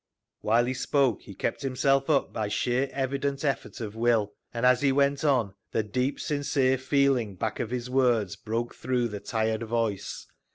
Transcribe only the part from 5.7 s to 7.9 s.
the deep sincere feeling back of his